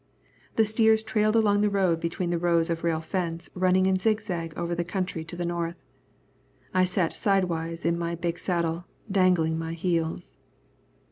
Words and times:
The 0.55 0.65
steers 0.65 1.03
trailed 1.03 1.35
along 1.35 1.61
the 1.61 1.69
road 1.69 1.99
between 1.99 2.31
the 2.31 2.39
rows 2.39 2.71
of 2.71 2.83
rail 2.83 3.01
fence 3.01 3.51
running 3.53 3.85
in 3.85 3.99
zigzag 3.99 4.51
over 4.57 4.73
the 4.73 4.83
country 4.83 5.23
to 5.25 5.35
the 5.35 5.45
north. 5.45 5.75
I 6.73 6.85
sat 6.85 7.13
sidewise 7.13 7.85
in 7.85 7.99
my 7.99 8.15
big 8.15 8.39
saddle 8.39 8.85
dangling 9.11 9.59
my 9.59 9.73
heels. 9.73 10.39